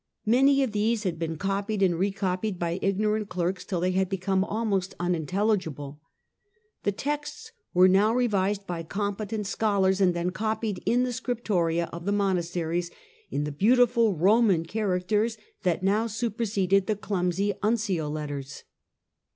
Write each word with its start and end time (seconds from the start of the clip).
Many 0.25 0.63
of 0.63 0.71
these 0.71 1.03
had 1.03 1.19
been 1.19 1.37
copied 1.37 1.83
and 1.83 1.93
recopied 1.93 2.57
by 2.57 2.79
ignorant 2.81 3.29
clerks 3.29 3.63
till 3.63 3.79
they 3.79 3.91
had 3.91 4.09
become 4.09 4.43
almost 4.43 4.95
unintelligible. 4.99 6.01
The 6.81 6.91
texts 6.91 7.51
were 7.75 7.87
now 7.87 8.11
revised 8.11 8.65
by 8.65 8.81
competent 8.81 9.45
scholars 9.45 10.01
and 10.01 10.15
then 10.15 10.31
copied 10.31 10.81
in 10.87 11.03
the 11.03 11.11
scriptoria 11.13 11.87
of 11.93 12.05
the 12.05 12.11
monasteries 12.11 12.89
in 13.29 13.43
the 13.43 13.51
beautiful 13.51 14.15
Boman 14.17 14.67
characters 14.67 15.37
that 15.61 15.83
now 15.83 16.07
superseded 16.07 16.87
the 16.87 16.95
clumsy 16.95 17.53
uncial 17.61 18.09
letters. 18.11 18.63